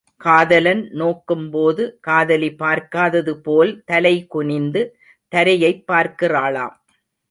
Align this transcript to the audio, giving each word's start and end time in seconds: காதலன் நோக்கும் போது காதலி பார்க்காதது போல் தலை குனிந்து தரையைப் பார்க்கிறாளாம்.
காதலன் 0.21 0.89
நோக்கும் 0.91 1.49
போது 1.49 1.97
காதலி 2.01 2.55
பார்க்காதது 2.55 3.37
போல் 3.41 3.83
தலை 3.85 4.27
குனிந்து 4.27 4.81
தரையைப் 5.35 5.83
பார்க்கிறாளாம். 5.91 6.75